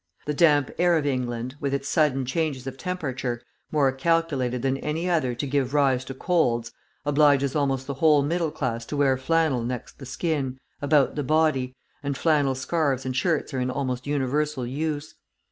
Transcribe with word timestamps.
The 0.25 0.33
damp 0.33 0.71
air 0.79 0.97
of 0.97 1.05
England, 1.05 1.57
with 1.59 1.75
its 1.75 1.87
sudden 1.87 2.25
changes 2.25 2.65
of 2.65 2.75
temperature, 2.75 3.39
more 3.71 3.91
calculated 3.91 4.63
than 4.63 4.77
any 4.79 5.07
other 5.07 5.35
to 5.35 5.45
give 5.45 5.75
rise 5.75 6.03
to 6.05 6.15
colds, 6.15 6.71
obliges 7.05 7.55
almost 7.55 7.85
the 7.85 7.93
whole 7.93 8.23
middle 8.23 8.49
class 8.49 8.83
to 8.87 8.97
wear 8.97 9.15
flannel 9.15 9.61
next 9.61 9.99
the 9.99 10.07
skin, 10.07 10.57
about 10.81 11.13
the 11.13 11.23
body, 11.23 11.75
and 12.01 12.17
flannel 12.17 12.55
scarfs 12.55 13.05
and 13.05 13.15
shirts 13.15 13.53
are 13.53 13.59
in 13.59 13.69
almost 13.69 14.07
universal 14.07 14.65
use. 14.65 15.13